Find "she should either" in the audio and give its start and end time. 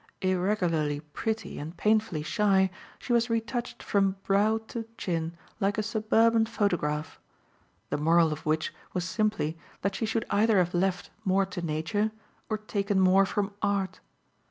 9.93-10.57